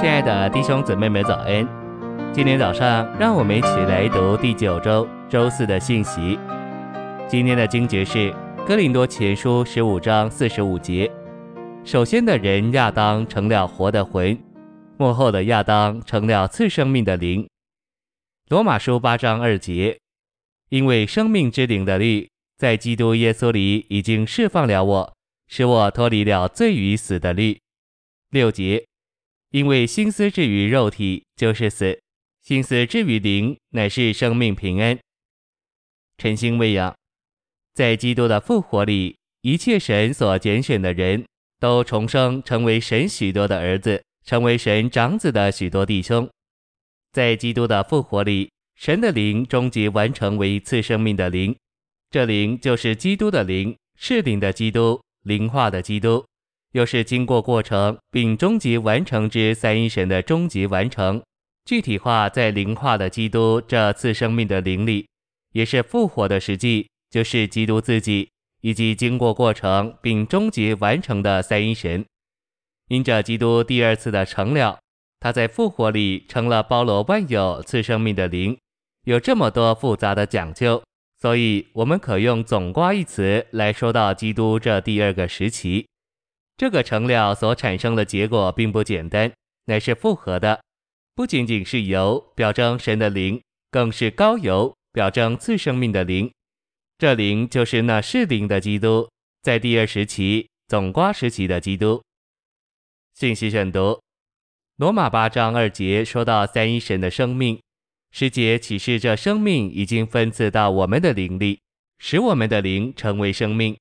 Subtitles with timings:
[0.00, 1.66] 亲爱的弟兄姊妹们，早安！
[2.32, 6.38] 今天早上，让我们一起来读第九周周四的信息。
[7.28, 8.30] 今天的经节是
[8.64, 11.10] 《哥林多前书》十五章四十五节。
[11.84, 14.38] 首先的人亚当成了活的魂，
[14.98, 17.42] 幕后的亚当成了赐生命的灵。
[18.50, 19.98] 《罗马书》八章二节。
[20.68, 25.12] 因为生命之灵的力在基督耶稣里已经释放了我，
[25.48, 27.58] 使我脱离了罪与死的律。
[28.30, 28.84] 六节。
[29.50, 31.98] 因为心思置于肉体就是死，
[32.42, 34.98] 心思置于灵乃是生命平安。
[36.18, 36.94] 晨星喂养，
[37.74, 41.24] 在基督的复活里，一切神所拣选的人
[41.58, 46.28] 都重生，成为神许多的儿子，成为神长子的许多弟兄。
[47.12, 51.56] 在基督的复活里，神的灵终极完成为一次生命的灵，
[52.10, 56.26] 这灵就是基督的灵，是灵的基督，灵化的基督。
[56.78, 61.20] 又是经过过程并终极完成之三一神的终极完成，
[61.64, 65.08] 具体化在灵化的基督这次生命的灵里，
[65.52, 68.30] 也是复活的实际，就是基督自己，
[68.60, 72.04] 以及经过过程并终极完成的三一神。
[72.86, 74.78] 因着基督第二次的成了，
[75.18, 78.56] 他在复活里成了包罗万有次生命的灵，
[79.04, 80.80] 有这么多复杂的讲究，
[81.20, 85.88] 所以我们可用总括一词来说到基督这第二个时期。
[86.58, 89.32] 这个成了所产生的结果并不简单，
[89.66, 90.60] 乃是复合的，
[91.14, 96.28] 不仅仅是油表征神的灵，更是膏油表征次生命的灵。
[96.98, 99.08] 这灵就是那是灵的基督，
[99.40, 102.02] 在第二时期总瓜时期的基督。
[103.14, 104.00] 信息选读：
[104.78, 107.62] 罗马八章二节说到三一神的生命，
[108.10, 111.60] 十节启示这生命已经分赐到我们的灵里，
[111.98, 113.78] 使我们的灵成为生命。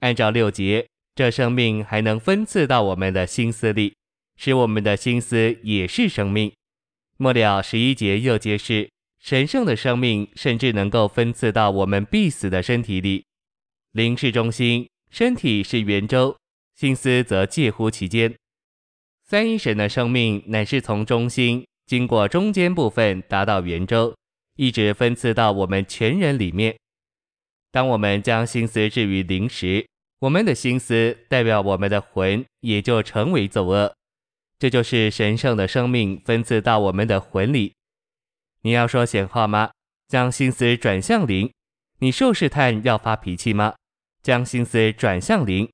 [0.00, 0.86] 按照六节。
[1.14, 3.94] 这生命还能分赐到我们的心思里，
[4.36, 6.50] 使我们的心思也是生命。
[7.18, 13.24] 末了十一节又揭示，神圣的生命甚至能够分赐到我们必死的身体里。
[13.92, 16.34] 灵是中心，身体是圆周，
[16.74, 18.34] 心思则介乎其间。
[19.24, 24.16] 三一神的生命乃是从中心经过中间部分达到圆周，
[24.56, 26.74] 一直分赐到我们全人里面。
[27.70, 29.86] 当我们将心思置于灵时，
[30.22, 33.92] 我们的心思代表我们的魂，也就成为作恶。
[34.56, 37.74] 这就是神圣的生命分赐到我们的魂里。
[38.60, 39.72] 你要说闲话吗？
[40.06, 41.50] 将心思转向灵。
[41.98, 43.74] 你受试探要发脾气吗？
[44.22, 45.68] 将心思转向灵。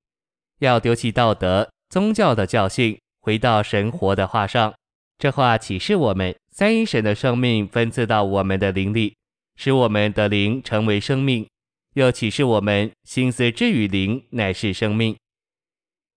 [0.60, 4.72] 要丢弃道德、宗教的教训，回到神活的话上。
[5.18, 9.14] 这话启示我们三一神的生命分赐到我们的灵里，
[9.56, 11.46] 使我们的灵成为生命。
[11.94, 15.16] 又启示我们，心思置于灵乃是生命。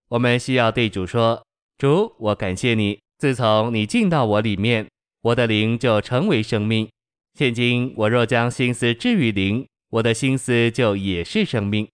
[0.09, 1.45] 我们需要对主说
[1.79, 4.87] ：“主，我感谢你，自从你进到我里面，
[5.21, 6.89] 我的灵就成为生命。
[7.33, 11.87] 现今我若将心思置于灵，我的心思就也是生命。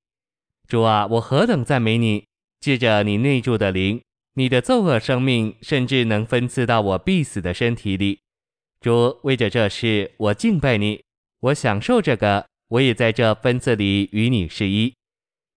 [0.68, 2.26] 主啊，我何等赞美你！
[2.60, 4.02] 借着你内住的灵，
[4.34, 8.20] 你的奏恶生命甚至能分赐到我必死的身体里。
[8.82, 11.04] 主，为着这事，我敬拜你，
[11.40, 14.94] 我享受这个。”我也在这分赐里与你是一，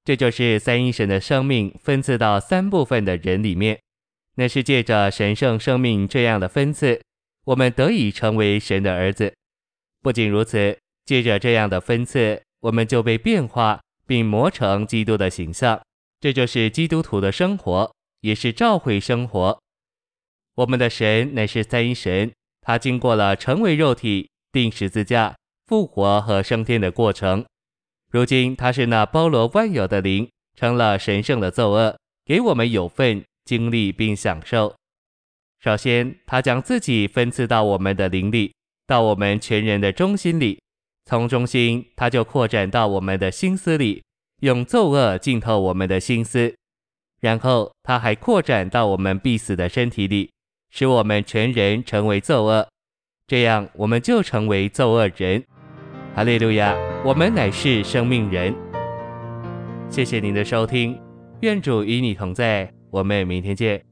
[0.04, 3.80] 这就是三一神的生命分赐到三部分的人里面，
[4.36, 7.02] 那是借着神圣生命这样的分赐，
[7.46, 9.34] 我们得以成为神的儿子。
[10.00, 15.80] 不仅如此，借着这样的分赐，我们就被变化并磨成基督的形象。
[16.20, 19.60] 这就是基督徒的生活，也是召会生活。
[20.54, 25.34] 我们的神乃是三一神，他经过了成为肉体、钉十字架。
[25.70, 27.44] 复活和升天的过程，
[28.10, 34.74] 如今他是那包罗万有的灵，成了神圣的奏恶，给我们有份经历并享受。
[35.60, 38.52] 首先，他将自己分赐到我们的灵里，
[38.84, 40.60] 到我们全人的中心里，
[41.04, 44.02] 从中心他就扩展到我们的心思里，
[44.40, 46.52] 用奏恶浸透我们的心思，
[47.20, 50.32] 然后他还扩展到我们必死的身体里，
[50.68, 52.68] 使我们全人成为奏恶，
[53.28, 55.44] 这样我们就成为奏恶人。
[56.14, 56.76] 哈利路亚！
[57.04, 58.54] 我们乃是生命人。
[59.88, 61.00] 谢谢您的收听，
[61.40, 63.89] 愿主与你同在，我们明天见。